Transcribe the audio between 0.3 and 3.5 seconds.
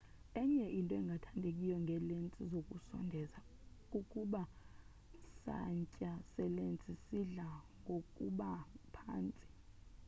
enye into engathandekiyo ngeelensi zokusondeza